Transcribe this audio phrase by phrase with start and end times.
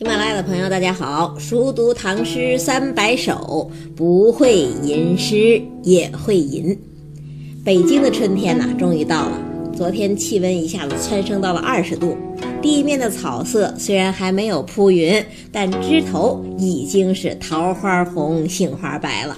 [0.00, 1.38] 喜马拉雅的朋友，大家好！
[1.38, 6.74] 熟读唐诗三百首，不会吟诗也会吟。
[7.62, 9.38] 北京的春天呐，终于到了。
[9.76, 12.16] 昨天气温一下子蹿升到了二十度，
[12.62, 19.36] 地面的草色虽然还没有铺匀，但枝头已经是桃花红、杏花白了。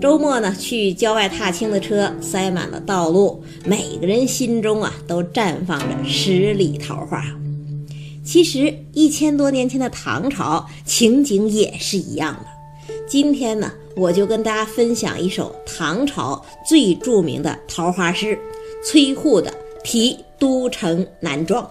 [0.00, 7.24] 周末呢，去郊外踏青的车塞满了道路，每个人心中啊都绽放着十里桃花。
[8.24, 12.46] 其实一千多年前的唐朝情景也是一样的。
[13.06, 18.38] 今天呢，我就跟大家分享一首唐朝最著名的桃花诗——
[18.84, 19.50] 崔护的
[19.82, 21.62] 《题都城南庄》。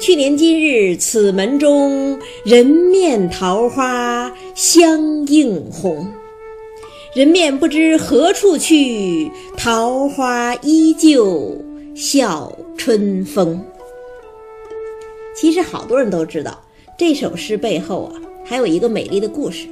[0.00, 6.06] 去年今日此门中，人面桃花相映红。
[7.14, 11.56] 人面不知何处去，桃花依旧
[11.94, 13.64] 笑春风。
[15.38, 16.58] 其实好多人都知道，
[16.98, 19.68] 这首诗背后啊，还有一个美丽的故事。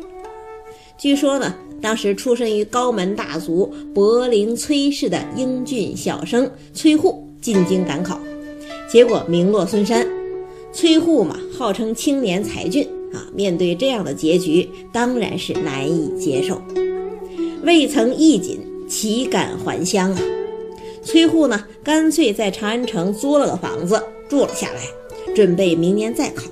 [0.98, 8.20] 据说呢，当时出身于高门大族柏林崔氏的英俊小生崔护进京赶考，
[8.88, 10.07] 结果名落孙山。
[10.70, 16.60] 崔护嘛，号称青年才俊啊，面对这样的结局，当然是难以接受。
[17.62, 20.20] 未曾衣锦，岂敢还乡啊？
[21.02, 24.80] 崔护呢，干脆在长安城租了个房子住了下来。
[25.35, 26.45] 准备明年再考，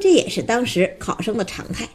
[0.00, 1.88] 这也是当时考生的常态。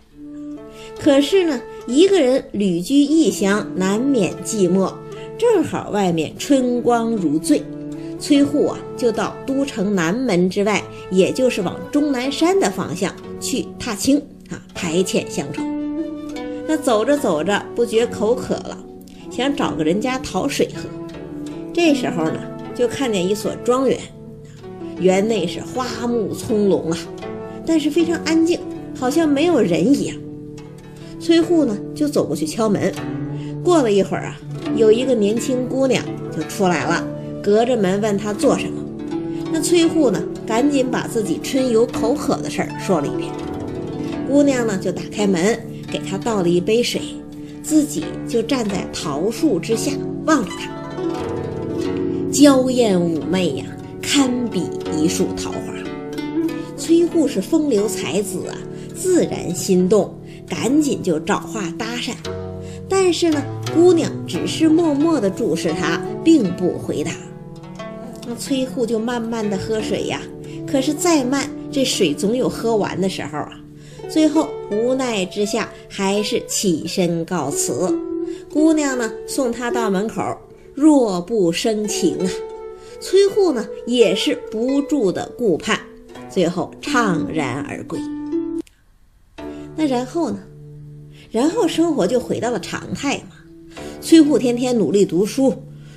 [1.00, 4.92] 可是呢，一个人旅居异乡，难免寂寞。
[5.38, 7.62] 正好外面春光如醉，
[8.20, 14.18] 崔护啊，就到都城南门之外，也就是往终南山的方向去踏青
[14.50, 15.62] 啊，排遣乡愁。
[16.68, 18.76] 那走着走着，不觉口渴了，
[19.30, 20.90] 想找个人家讨水喝。
[21.72, 22.42] 这时候呢，
[22.76, 24.00] 就看见一所庄园。
[25.00, 26.98] 园内是花木葱茏啊，
[27.66, 28.60] 但是非常安静，
[28.98, 30.16] 好像没有人一样。
[31.20, 32.94] 崔护呢就走过去敲门，
[33.64, 34.40] 过了一会儿啊，
[34.76, 36.04] 有一个年轻姑娘
[36.36, 37.04] 就出来了，
[37.44, 38.84] 隔着门问他做什么。
[39.52, 43.32] 那崔护呢赶紧把自己春游口渴的事儿说了一遍。
[44.28, 45.58] 姑娘呢就打开门
[45.92, 47.02] 给他倒了一杯水，
[47.64, 49.92] 自己就站在桃树之下
[50.26, 50.70] 望着他，
[52.32, 53.66] 娇艳妩媚呀。
[54.10, 54.64] 堪比
[54.98, 55.60] 一树桃花，
[56.78, 58.56] 崔护是风流才子啊，
[58.96, 60.16] 自然心动，
[60.48, 62.14] 赶紧就找话搭讪。
[62.88, 63.44] 但是呢，
[63.76, 67.12] 姑娘只是默默地注视他，并不回答。
[68.26, 70.22] 那崔护就慢慢地喝水呀，
[70.66, 73.60] 可是再慢，这水总有喝完的时候啊。
[74.08, 77.94] 最后无奈之下，还是起身告辞。
[78.54, 80.24] 姑娘呢，送他到门口，
[80.74, 82.32] 若不生情啊。
[83.00, 85.80] 崔护呢，也是不住的顾盼，
[86.30, 88.00] 最后怅然而归。
[89.76, 90.40] 那然后呢？
[91.30, 93.36] 然后生活就回到了常态嘛。
[94.02, 95.54] 崔护天天努力读书，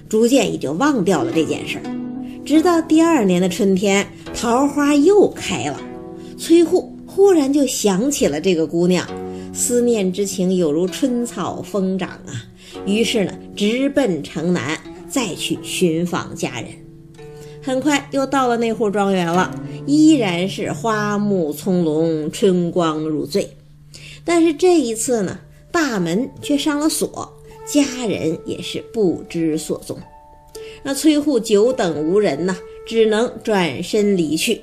[0.09, 1.85] 逐渐也就忘掉了这件事儿。
[2.45, 5.81] 直到第二年的春天，桃花又开了，
[6.37, 9.07] 崔护忽然就想起了这个姑娘，
[9.55, 12.45] 思念之情有如春草疯长啊。
[12.85, 14.79] 于是呢，直奔城南，
[15.09, 16.69] 再去寻访佳人。
[17.63, 19.55] 很快又到了那户庄园了，
[19.87, 23.49] 依然是花木葱茏，春光如醉。
[24.25, 25.39] 但是这一次呢，
[25.71, 27.33] 大门却上了锁，
[27.67, 29.99] 家人也是不知所踪。
[30.83, 32.57] 那崔护久等无人呐，
[32.87, 34.63] 只能转身离去。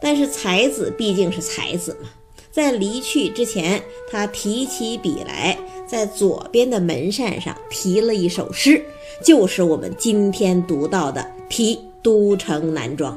[0.00, 2.08] 但是才子毕竟是才子嘛，
[2.50, 8.82] 在离去之前，他提起笔来，在左边的门扇上题了一首诗，
[9.24, 11.78] 就是我们今天读到的题。
[12.02, 13.16] 都城南庄，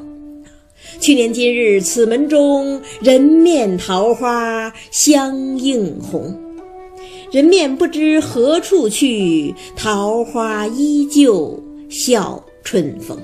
[1.00, 6.40] 去年今日此门中，人面桃花相映红。
[7.32, 13.18] 人面不知何处去，桃花依旧笑春风。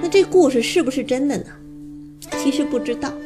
[0.00, 1.44] 那这故事是不是真的呢？
[2.42, 3.16] 其实不知道啊。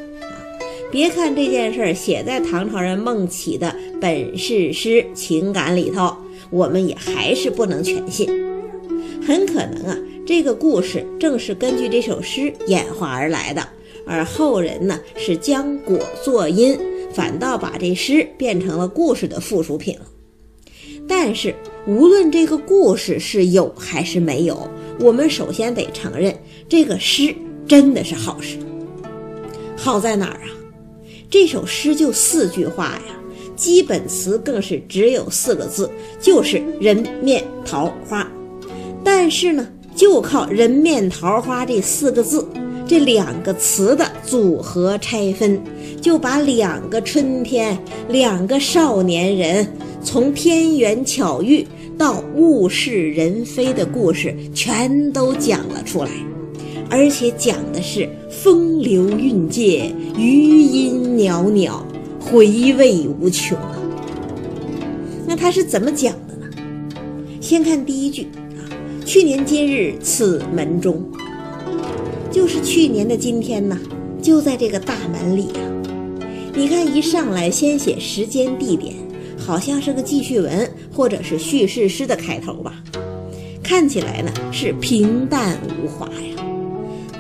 [0.90, 6.16] 别看这件事写在唐朝人孟起的本事诗情感里头，
[6.50, 8.28] 我们也还是不能全信，
[9.25, 9.96] 很可能啊。
[10.31, 13.69] 这个故事正是根据这首诗演化而来的，
[14.06, 16.79] 而后人呢是将果作因，
[17.12, 20.06] 反倒把这诗变成了故事的附属品了。
[21.09, 21.53] 但是
[21.85, 26.32] 无论这个故事是有还是没有，我们首先得承认
[26.69, 27.35] 这个诗
[27.67, 28.56] 真的是好诗。
[29.77, 30.50] 好在哪儿啊？
[31.29, 33.21] 这首诗就四句话呀，
[33.56, 35.91] 基本词更是只有四个字，
[36.21, 38.31] 就是人面桃花。
[39.03, 39.67] 但是呢。
[39.94, 42.46] 就靠“人面桃花”这四个字，
[42.87, 45.60] 这两个词的组合拆分，
[46.00, 47.78] 就把两个春天、
[48.08, 49.66] 两个少年人
[50.02, 51.66] 从天缘巧遇
[51.98, 56.10] 到物是人非的故事全都讲了出来，
[56.88, 61.84] 而且讲的是风流韵界、余音袅袅、
[62.19, 63.76] 回味无穷啊。
[65.26, 66.46] 那他是怎么讲的呢？
[67.40, 68.26] 先看第一句，
[69.12, 71.04] 去年今日此门中。
[72.30, 73.76] 就是去年的今天呢，
[74.22, 75.60] 就在这个大门里啊。
[76.54, 78.94] 你看，一上来先写时间地点，
[79.36, 82.80] 好像是个记叙文或者是叙事诗的开头吧？
[83.64, 86.44] 看起来呢是平淡无华呀。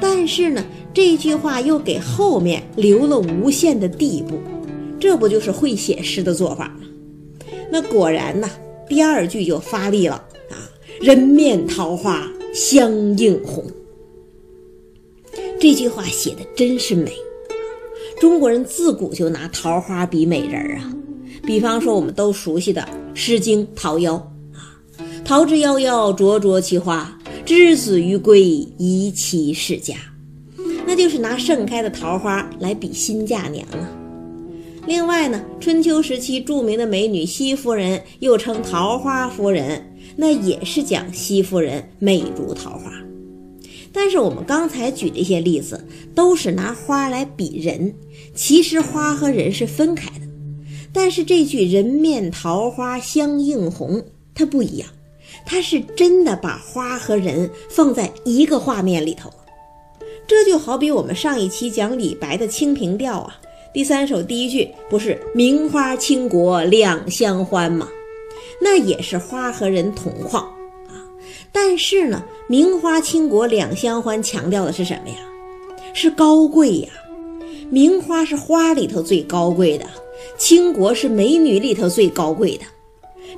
[0.00, 0.64] 但是呢，
[0.94, 4.38] 这句话又给后面留了无限的地步，
[5.00, 6.86] 这不就是会写诗的做法吗？
[7.68, 8.48] 那果然呢，
[8.88, 10.22] 第二句就发力了！
[11.00, 13.64] 人面桃花相映红。
[15.58, 17.10] 这句话写的真是美，
[18.20, 20.94] 中国人自古就拿桃花比美人啊。
[21.42, 22.82] 比方说，我们都熟悉的
[23.14, 24.08] 《诗经·桃夭》
[24.52, 24.76] 啊
[25.24, 28.42] ，“桃之夭夭，灼灼其花，之子于归，
[28.76, 29.94] 宜其室家。”
[30.86, 33.88] 那就是拿盛开的桃花来比新嫁娘啊。
[34.86, 42.92] 另外呢，春秋时期著名的美女西夫人，又称桃花夫人，那也是讲西夫人美如桃花。
[43.92, 45.84] 但是我们刚才举这些例子，
[46.14, 47.92] 都是拿花来比人，
[48.34, 50.26] 其实花和人是分开的。
[50.92, 54.02] 但是这句“人面桃花相映红”
[54.34, 54.88] 它不一样，
[55.44, 59.28] 它是真的把花和人放在一个画面里头。
[60.26, 63.40] 这就好比我们上一期讲李白的《清平调》啊，
[63.74, 67.88] 第三首第一句不是“名花倾国两相欢”吗？
[68.60, 70.44] 那也是花和人同框
[70.88, 70.94] 啊。
[71.50, 75.16] 但是呢，名花倾国两相欢，强调的是什么呀？
[75.94, 76.88] 是高贵呀。
[77.70, 79.86] 名花是花里头最高贵的，
[80.36, 82.64] 倾国是美女里头最高贵的。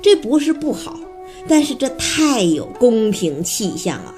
[0.01, 0.99] 这不是不好，
[1.47, 4.13] 但是这太有宫廷气象了，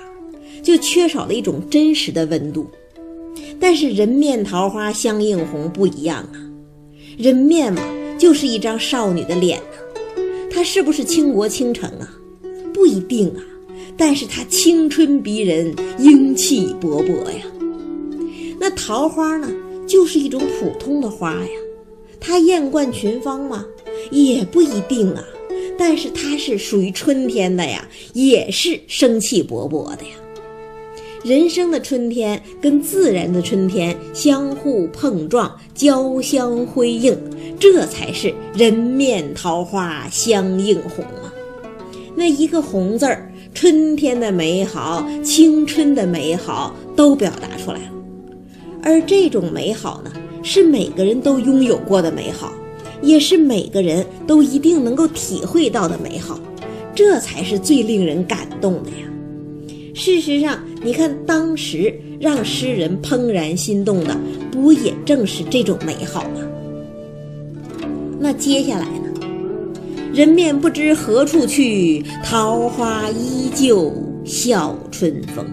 [0.63, 2.65] 就缺少了一种真实的温度。
[3.59, 6.35] 但是人面桃花相映红不一样啊，
[7.17, 7.81] 人面嘛，
[8.17, 9.61] 就是一张少女的脸，
[10.55, 12.09] 他是不是倾国倾城啊？
[12.73, 13.43] 不一定啊。
[13.97, 17.43] 但是他青春逼人，英气勃勃呀。
[18.57, 19.51] 那桃花呢，
[19.85, 21.49] 就是一种普通的花呀。
[22.21, 23.65] 它艳冠群芳吗？
[24.11, 25.21] 也不一定啊。
[25.77, 30.11] 但是它是属于春天的呀，也是生气勃勃的呀。
[31.25, 37.17] 人生的春天跟自然的春天相互碰撞，交相辉映，
[37.59, 41.33] 这才是人面桃花相映红啊。
[42.15, 43.31] 那一个红字儿。
[43.55, 47.91] 春天的美好，青春的美好都表达出来了，
[48.83, 50.11] 而这种美好呢，
[50.43, 52.53] 是每个人都拥有过的美好，
[53.01, 56.37] 也是每个人都一定能够体会到的美好，
[56.93, 58.97] 这才是最令人感动的呀。
[59.93, 64.15] 事实上，你看当时让诗人怦然心动的，
[64.51, 66.41] 不也正是这种美好吗？
[68.19, 69.09] 那接下来呢？
[70.13, 73.91] 人面不知何处去，桃花依旧
[74.23, 75.43] 笑春风。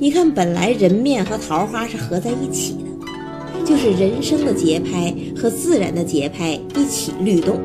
[0.00, 7.60] 你看，本来人面和桃花是合在一起的，就是人生的节拍和自然的节拍一起律动，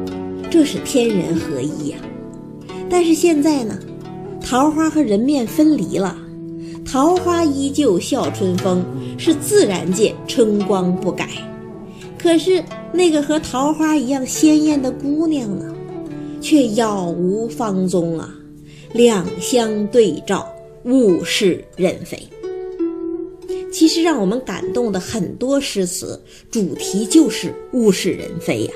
[0.51, 1.98] 这是天人合一呀。
[2.91, 3.79] 但是现在呢，
[4.39, 6.15] 桃花和人面分离了，
[6.88, 8.82] 桃花依旧笑春风，
[9.17, 11.27] 是自然界春光不改。
[12.17, 12.63] 可是
[12.94, 15.75] 那个和桃花一样鲜艳的姑娘呢，
[16.39, 18.34] 却杳无芳踪啊！
[18.94, 20.48] 两相对照，
[20.86, 22.17] 物是人非。
[23.70, 28.72] 其实让我们感动的很多诗词，主题就是物是人非呀。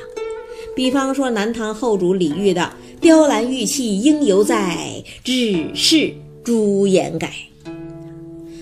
[0.75, 6.13] 比方说南唐后主李煜的“雕栏玉砌应犹在，只是
[6.43, 7.33] 朱颜改”。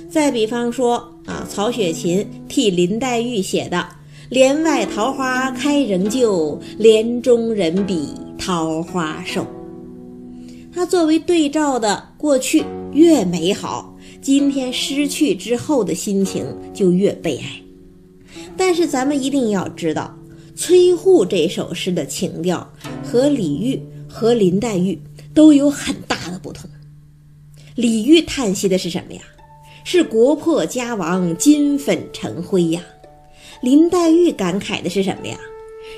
[0.10, 3.88] 再比方说啊，曹雪芹替林黛玉写的。
[4.30, 9.44] 帘外桃花开仍旧，帘中人比桃花瘦。
[10.72, 12.64] 它作为对照的过去
[12.94, 17.62] 越美好，今天失去之后的心情就越悲哀。
[18.56, 20.16] 但是咱们一定要知道，
[20.56, 22.72] 崔护这首诗的情调
[23.04, 25.02] 和李煜和林黛玉
[25.34, 26.70] 都有很大的不同。
[27.74, 29.22] 李煜叹息的是什么呀？
[29.84, 32.82] 是国破家亡，金粉尘灰呀。
[33.62, 35.38] 林黛玉感慨的是什么呀？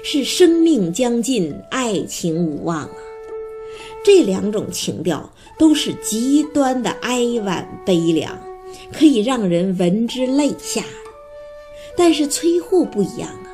[0.04, 2.90] 是生命将尽，爱情无望啊！
[4.04, 8.36] 这两种情调都是极端的哀婉悲凉，
[8.92, 10.84] 可以让人闻之泪下。
[11.96, 13.52] 但是崔护不一样啊，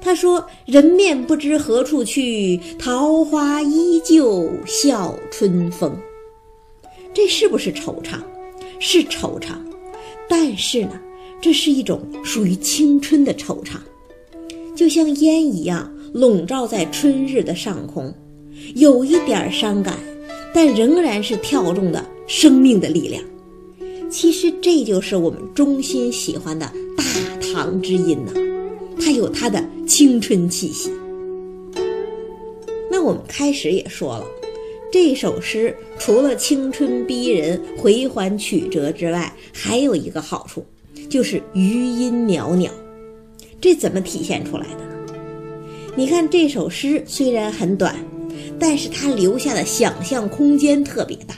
[0.00, 5.94] 他说：“人面不知何处去，桃花依旧笑春风。”
[7.12, 8.20] 这是不是惆怅？
[8.78, 9.54] 是惆怅，
[10.28, 11.00] 但是呢，
[11.40, 13.76] 这是一种属于青春的惆怅，
[14.74, 18.12] 就像烟一样笼罩在春日的上空，
[18.74, 19.98] 有一点伤感，
[20.54, 23.22] 但仍然是跳动的生命的力量。
[24.08, 27.04] 其实这就是我们衷心喜欢的大
[27.40, 28.32] 唐之音呐，
[29.00, 30.90] 它有它的青春气息。
[32.90, 34.24] 那我们开始也说了，
[34.92, 40.64] 这首诗除了青春逼人、回环曲折之外，还有一个好处，
[41.10, 42.70] 就是余音袅袅。
[43.60, 45.14] 这怎么体现出来的呢？
[45.96, 47.96] 你看这首诗虽然很短，
[48.58, 51.34] 但是它留下的想象空间特别大。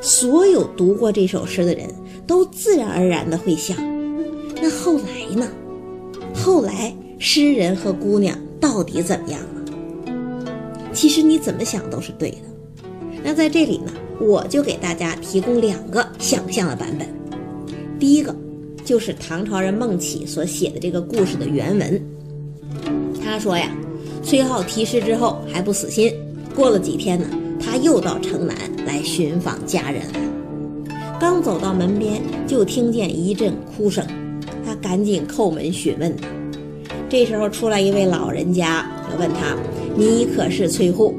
[0.00, 1.88] 所有读过这首诗的人
[2.26, 3.76] 都自然而然的会想：
[4.62, 5.50] 那后来呢？
[6.32, 9.59] 后来诗人和姑娘到底怎么样了？
[10.92, 12.36] 其实你怎么想都是对的。
[13.22, 17.06] 那在这里呢，我就给大家提供两个想象的版本。
[17.98, 18.34] 第一个
[18.84, 22.02] 就是唐朝人孟起所写的这个故事的原文。
[23.22, 23.70] 他说呀，
[24.22, 26.12] 崔颢题诗之后还不死心，
[26.54, 27.26] 过了几天呢。
[27.62, 28.56] 他又到城南
[28.86, 30.94] 来寻访家人了。
[31.20, 34.02] 刚走到门边，就听见一阵哭声，
[34.64, 36.16] 他赶紧叩门询问。
[37.10, 39.56] 这时候出来一位老人家，就问他
[39.96, 41.12] ：“你可是崔护？”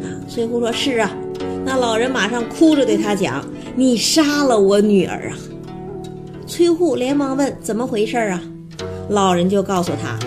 [0.00, 1.14] 啊，崔护说：“是啊。”
[1.66, 3.44] 那老人马上哭着对他讲
[3.76, 5.36] ：“你杀了我女儿啊！”
[6.48, 8.42] 崔护连忙问：“怎么回事啊？”
[9.10, 10.18] 老人就告诉他：“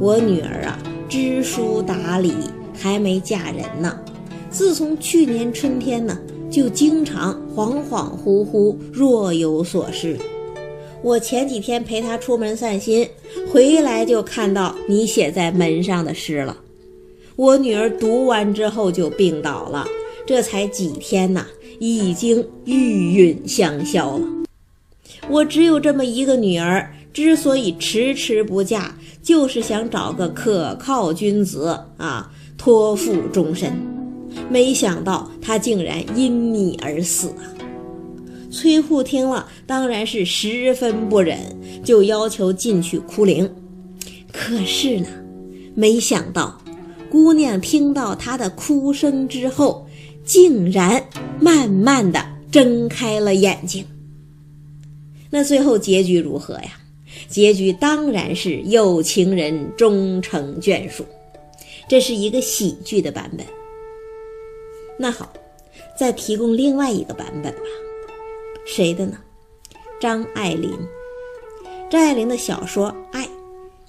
[0.00, 0.76] 我女儿啊，
[1.08, 2.34] 知书达理，
[2.76, 3.96] 还没嫁人呢。”
[4.50, 6.18] 自从去年春天呢，
[6.50, 10.18] 就经常恍恍惚惚，若有所失。
[11.04, 13.06] 我前几天陪他出门散心，
[13.52, 16.56] 回来就看到你写在门上的诗了。
[17.36, 19.86] 我女儿读完之后就病倒了，
[20.24, 21.46] 这才几天呐，
[21.78, 24.26] 已经玉殒香消了。
[25.28, 33.74] 我只有这么一个女儿，之所以迟迟不嫁，就是想找个可靠君子啊，托付终身。
[34.48, 37.53] 没想到他竟然因你而死啊！
[38.54, 41.36] 崔护听了，当然是十分不忍，
[41.82, 43.52] 就要求进去哭灵。
[44.32, 45.08] 可是呢，
[45.74, 46.56] 没想到
[47.10, 49.84] 姑娘听到他的哭声之后，
[50.24, 51.04] 竟然
[51.40, 53.84] 慢慢的睁开了眼睛。
[55.30, 56.78] 那最后结局如何呀？
[57.28, 61.04] 结局当然是有情人终成眷属，
[61.88, 63.44] 这是一个喜剧的版本。
[64.96, 65.32] 那好，
[65.98, 67.60] 再提供另外一个版本吧。
[68.64, 69.18] 谁的呢？
[70.00, 70.70] 张爱玲。
[71.90, 73.24] 张爱玲的小说《爱》，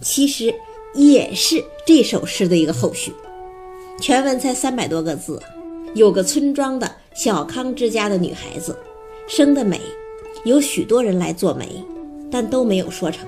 [0.01, 0.53] 其实
[0.93, 3.11] 也是这首诗的一个后续。
[3.99, 5.41] 全文才三百多个字。
[5.93, 8.77] 有个村庄的小康之家的女孩子，
[9.27, 9.79] 生得美，
[10.43, 11.83] 有许多人来做媒，
[12.29, 13.25] 但都没有说成。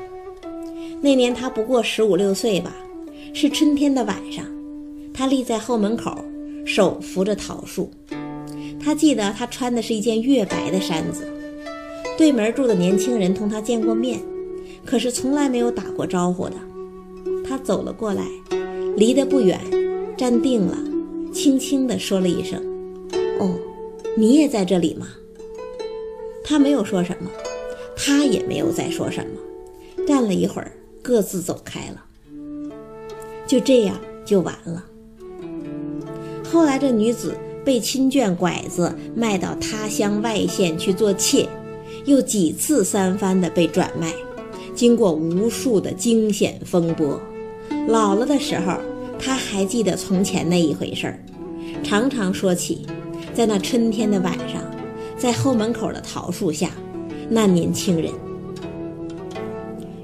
[1.02, 2.76] 那年她不过十五六岁吧，
[3.34, 4.46] 是春天的晚上，
[5.14, 6.24] 她立在后门口。
[6.66, 7.90] 手扶着桃树，
[8.84, 11.26] 他记得他穿的是一件月白的衫子。
[12.18, 14.20] 对门住的年轻人同他见过面，
[14.84, 16.56] 可是从来没有打过招呼的。
[17.46, 18.26] 他走了过来，
[18.96, 19.60] 离得不远，
[20.18, 20.78] 站定了，
[21.32, 22.60] 轻轻地说了一声
[23.40, 23.56] ：“哦，
[24.18, 25.08] 你也在这里吗？”
[26.44, 27.30] 他没有说什么，
[27.96, 30.06] 他也没有再说什么。
[30.06, 30.72] 站了一会儿，
[31.02, 32.04] 各自走开了。
[33.46, 33.96] 就这样，
[34.26, 34.84] 就完了。
[36.50, 41.48] 后来，这女子被亲眷拐子卖到他乡外县去做妾，
[42.08, 44.14] 又几次三番的被转卖，
[44.74, 47.20] 经过无数的惊险风波。
[47.86, 48.78] 老了的时候，
[49.20, 51.20] 他还记得从前那一回事儿，
[51.84, 52.86] 常常说起，
[53.34, 54.62] 在那春天的晚上，
[55.18, 56.72] 在后门口的桃树下，
[57.30, 58.10] 那年轻人，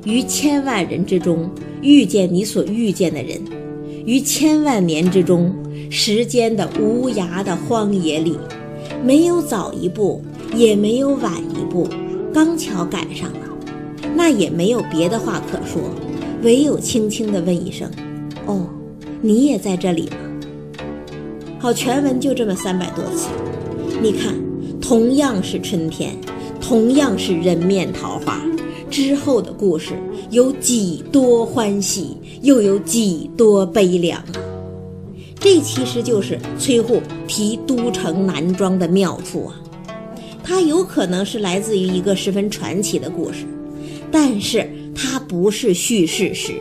[0.03, 1.50] 于千万人之中
[1.81, 3.41] 遇见你所遇见的人，
[4.05, 5.55] 于千万年之中。
[5.89, 8.36] 时间的无涯的荒野里，
[9.05, 10.24] 没有早一步，
[10.55, 11.88] 也没有晚一步，
[12.33, 13.39] 刚巧赶上了，
[14.15, 15.81] 那也没有别的话可说，
[16.41, 17.89] 唯有轻轻地问一声
[18.45, 18.67] ：“哦，
[19.22, 20.17] 你也在这里吗？”
[21.60, 23.29] 好，全文就这么三百多次。
[24.01, 24.36] 你看，
[24.81, 26.13] 同样是春天，
[26.60, 28.41] 同样是人面桃花，
[28.89, 29.93] 之后的故事
[30.29, 34.36] 有几多欢喜，又有几多悲凉啊！
[35.39, 39.55] 这其实就是崔护题都城南庄的妙处啊！
[40.44, 43.46] 它有可能是来自于一个十分传奇的故事，
[44.12, 46.54] 但是它不是叙事诗，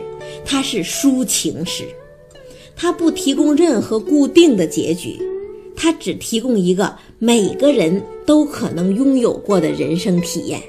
[0.45, 1.83] 它是抒情诗。
[2.75, 5.19] 它不提供任何固定的结局，
[5.75, 10.59] 它只提供一个每个人都可能拥有过的人生体验，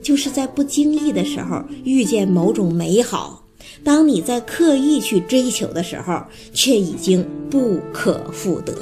[0.00, 3.44] 就是在不经意的时候遇见某种美好。
[3.82, 6.22] 当你在刻意去追求的时候，
[6.52, 8.72] 却已经不可复得。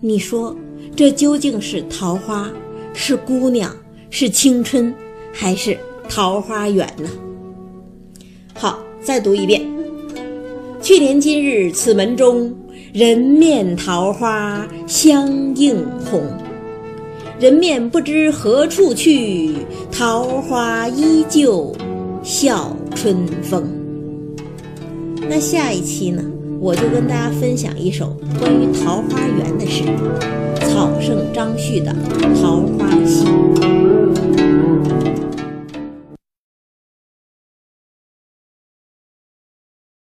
[0.00, 0.56] 你说，
[1.00, 2.50] 这究竟是桃花，
[2.92, 3.74] 是姑娘，
[4.10, 4.94] 是青春，
[5.32, 5.74] 还是
[6.10, 7.08] 桃花源呢？
[8.52, 9.62] 好，再读一遍。
[10.82, 12.54] 去年今日此门中，
[12.92, 16.22] 人面桃花相映红。
[17.38, 19.54] 人面不知何处去，
[19.90, 21.74] 桃花依旧
[22.22, 23.66] 笑春风。
[25.30, 26.22] 那下一期呢，
[26.60, 29.84] 我就跟大家分享一首关于桃花源的诗，
[30.72, 31.92] 草圣张旭的
[32.40, 33.24] 《桃花溪》。